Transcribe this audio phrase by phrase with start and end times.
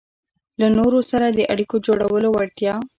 [0.57, 2.73] -له نورو سره د اړیکو جوړولو وړتیا